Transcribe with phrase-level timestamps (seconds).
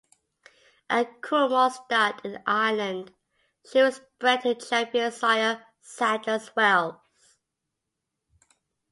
[0.89, 3.13] At Coolmore Stud in Ireland,
[3.71, 6.95] she was bred to Champion sire, Sadler's Wells.